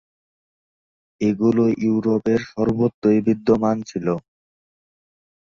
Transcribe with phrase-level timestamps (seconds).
[1.21, 4.07] এগুলো ইউরোপের সর্বত্রই বিদ্যমান ছিল।